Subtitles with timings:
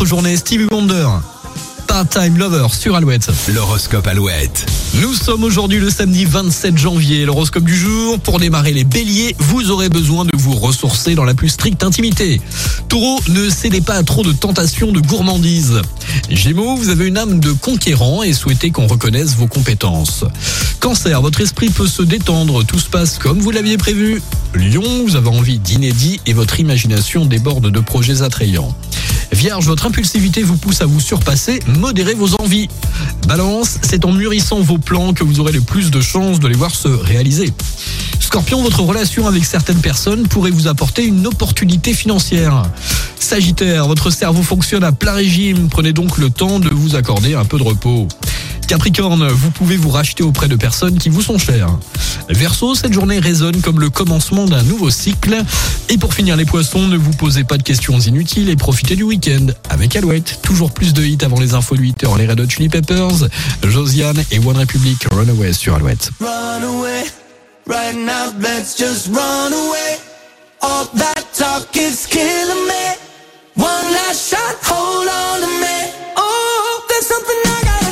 [0.00, 0.34] votre journée.
[0.34, 1.08] Stevie Wonder.
[1.86, 3.30] Part-Time Lover sur Alouette.
[3.52, 4.64] L'horoscope Alouette.
[4.94, 7.26] Nous sommes aujourd'hui le samedi 27 janvier.
[7.26, 8.18] L'horoscope du jour.
[8.18, 12.40] Pour démarrer les béliers, vous aurez besoin de vous ressourcer dans la plus stricte intimité.
[12.88, 15.82] Taureau, ne cédez pas à trop de tentations de gourmandise.
[16.30, 20.24] Gémeaux, vous avez une âme de conquérant et souhaitez qu'on reconnaisse vos compétences.
[20.80, 24.22] Cancer, votre esprit peut se détendre, tout se passe comme vous l'aviez prévu.
[24.54, 28.74] Lion, vous avez envie d'inédit et votre imagination déborde de projets attrayants.
[29.32, 32.68] Vierge, votre impulsivité vous pousse à vous surpasser, modérez vos envies.
[33.26, 36.56] Balance, c'est en mûrissant vos plans que vous aurez le plus de chances de les
[36.56, 37.52] voir se réaliser.
[38.18, 42.64] Scorpion, votre relation avec certaines personnes pourrait vous apporter une opportunité financière.
[43.18, 47.44] Sagittaire, votre cerveau fonctionne à plein régime, prenez donc le temps de vous accorder un
[47.44, 48.08] peu de repos.
[48.66, 51.76] Capricorne, vous pouvez vous racheter auprès de personnes qui vous sont chères.
[52.32, 55.36] Verseau, cette journée résonne comme le commencement d'un nouveau cycle.
[55.88, 59.02] Et pour finir les poissons, ne vous posez pas de questions inutiles et profitez du
[59.02, 60.40] week-end avec Alouette.
[60.42, 63.28] Toujours plus de hits avant les infos de 8h, les Red Hot Chili Peppers,
[63.62, 66.10] Josiane et One Republic Runaway sur Alouette.
[66.20, 66.60] Run
[67.66, 69.98] right now, let's just run away.
[71.80, 72.90] Is killing me.